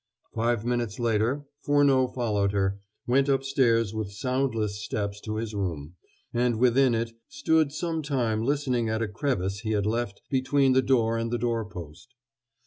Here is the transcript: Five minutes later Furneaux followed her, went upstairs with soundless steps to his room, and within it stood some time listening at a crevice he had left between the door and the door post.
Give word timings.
Five 0.33 0.65
minutes 0.65 0.97
later 0.97 1.45
Furneaux 1.59 2.07
followed 2.07 2.53
her, 2.53 2.79
went 3.05 3.29
upstairs 3.29 3.93
with 3.93 4.11
soundless 4.11 4.83
steps 4.83 5.21
to 5.21 5.35
his 5.35 5.53
room, 5.53 5.93
and 6.33 6.57
within 6.57 6.95
it 6.95 7.11
stood 7.27 7.71
some 7.71 8.01
time 8.01 8.41
listening 8.43 8.89
at 8.89 9.03
a 9.03 9.07
crevice 9.07 9.59
he 9.59 9.73
had 9.73 9.85
left 9.85 10.23
between 10.31 10.73
the 10.73 10.81
door 10.81 11.19
and 11.19 11.29
the 11.29 11.37
door 11.37 11.65
post. 11.69 12.15